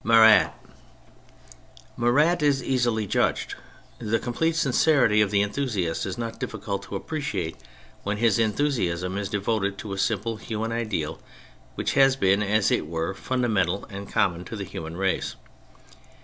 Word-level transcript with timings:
MARAT 0.03 0.51
Marat 1.95 2.41
is 2.41 2.63
easily 2.63 3.05
judged. 3.05 3.53
The 3.99 4.17
complete 4.17 4.55
sincerity 4.55 5.21
of 5.21 5.29
the 5.29 5.43
enthusiast 5.43 6.07
is 6.07 6.17
not 6.17 6.39
difficult 6.39 6.81
to 6.85 6.95
appreciate 6.95 7.55
when 8.01 8.17
his 8.17 8.39
enthusiasm 8.39 9.15
is 9.15 9.29
devoted 9.29 9.77
to 9.77 9.93
a 9.93 9.99
simple 9.99 10.37
human 10.37 10.71
ideal 10.71 11.21
which 11.75 11.93
has 11.93 12.15
been, 12.15 12.41
as 12.41 12.71
it 12.71 12.87
were, 12.87 13.13
fundamental 13.13 13.85
and 13.91 14.11
common 14.11 14.43
to 14.45 14.55
the 14.55 14.63
human 14.65 14.97
race. 14.97 15.35